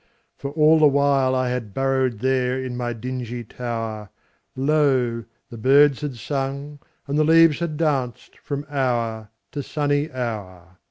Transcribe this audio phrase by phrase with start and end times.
[0.35, 4.09] For all the while I had burrowedThere in my dingy tower,
[4.55, 5.25] Lo!
[5.51, 10.77] the birds had sung and the leaves had dancedFrom hour to sunny hour.